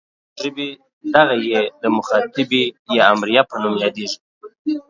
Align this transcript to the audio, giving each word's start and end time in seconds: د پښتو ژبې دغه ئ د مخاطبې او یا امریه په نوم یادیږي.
د 0.03 0.03
پښتو 0.03 0.39
ژبې 0.41 0.67
دغه 1.15 1.35
ئ 1.47 1.55
د 1.81 1.83
مخاطبې 1.97 2.63
او 2.85 2.91
یا 2.99 3.03
امریه 3.15 3.43
په 3.49 3.55
نوم 3.61 3.75
یادیږي. 3.83 4.17